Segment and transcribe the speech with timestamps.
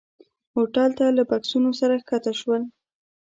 [0.55, 2.61] هوټل ته له بکسونو سره ښکته شول.